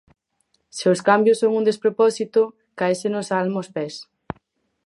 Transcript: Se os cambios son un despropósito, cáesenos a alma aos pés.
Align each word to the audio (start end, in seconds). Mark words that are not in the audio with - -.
Se 0.77 0.85
os 0.93 1.03
cambios 1.07 1.39
son 1.41 1.51
un 1.59 1.63
despropósito, 1.69 2.41
cáesenos 2.79 3.27
a 3.29 3.35
alma 3.43 3.57
aos 3.59 3.69
pés. 3.75 3.95